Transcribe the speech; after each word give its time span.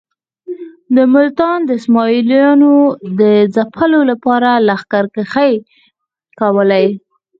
د 0.95 0.97
ملتان 1.13 1.57
د 1.65 1.69
اسماعیلیانو 1.79 2.73
د 3.19 3.21
ځپلو 3.55 3.99
لپاره 4.11 4.49
لښکرکښۍ 4.67 5.53
کولې. 6.39 6.87